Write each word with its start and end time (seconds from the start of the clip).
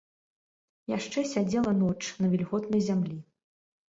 Яшчэ 0.97 1.19
сядзела 1.33 1.73
ноч 1.83 1.99
на 2.21 2.31
вільготнай 2.33 2.81
зямлі. 2.89 3.17